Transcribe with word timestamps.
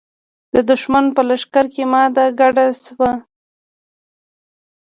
د 0.53 0.55
دښمن 0.69 1.05
په 1.15 1.21
لښکر 1.29 1.65
کې 1.73 1.83
ماته 1.91 2.23
ګډه 2.39 2.65
شوه. 2.83 3.11